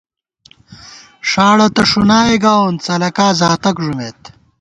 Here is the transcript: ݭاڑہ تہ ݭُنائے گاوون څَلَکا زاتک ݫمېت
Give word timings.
ݭاڑہ 1.29 1.67
تہ 1.75 1.83
ݭُنائے 1.89 2.35
گاوون 2.43 2.75
څَلَکا 2.85 3.27
زاتک 3.39 3.75
ݫمېت 3.85 4.21